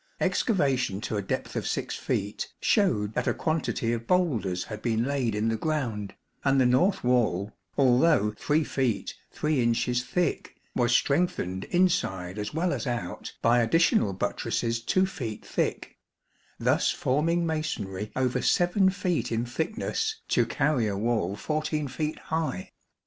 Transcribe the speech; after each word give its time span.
Excavation 0.19 0.99
to 1.01 1.17
a 1.17 1.21
depth 1.21 1.55
of 1.55 1.67
6 1.67 1.95
feet 1.95 2.51
showed 2.59 3.13
that 3.13 3.27
a 3.27 3.35
quantity 3.35 3.93
of 3.93 4.07
boulders 4.07 4.63
had 4.63 4.81
been 4.81 5.03
laid 5.03 5.35
in 5.35 5.47
the 5.49 5.55
ground, 5.55 6.15
'and 6.43 6.59
the 6.59 6.65
north 6.65 7.03
wall, 7.03 7.55
although 7.77 8.31
3 8.31 8.63
feet 8.63 9.13
3 9.29 9.61
inches 9.61 10.03
thick, 10.03 10.55
was 10.75 10.91
strengthened 10.91 11.65
inside 11.65 12.39
as 12.39 12.51
well 12.51 12.73
as 12.73 12.87
out 12.87 13.31
by 13.43 13.59
additional 13.59 14.11
buttresses 14.11 14.81
2 14.81 15.05
feet 15.05 15.45
thick; 15.45 15.99
thus 16.57 16.89
forming 16.89 17.45
masonry 17.45 18.11
over 18.15 18.41
7 18.41 18.89
feet 18.89 19.31
in 19.31 19.45
thickness 19.45 20.19
to 20.29 20.47
carry 20.47 20.87
a 20.87 20.97
wall 20.97 21.35
14 21.35 21.87
feet 21.87 22.17
high. 22.17 22.71